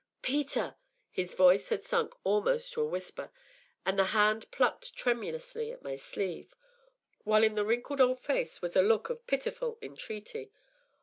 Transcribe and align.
"Peter!" 0.23 0.77
His 1.11 1.35
voice 1.35 1.69
had 1.69 1.83
sunk 1.85 2.15
almost 2.23 2.73
to 2.73 2.81
a 2.81 2.87
whisper, 2.87 3.29
and 3.85 3.99
the 3.99 4.05
hand 4.05 4.49
plucked 4.49 4.95
tremulously 4.95 5.71
at 5.71 5.83
my 5.83 5.95
sleeve, 5.95 6.55
while 7.23 7.43
in 7.43 7.53
the 7.53 7.63
wrinkled 7.63 8.01
old 8.01 8.17
face 8.19 8.63
was 8.63 8.75
a 8.75 8.81
look 8.81 9.11
of 9.11 9.27
pitiful 9.27 9.77
entreaty. 9.79 10.51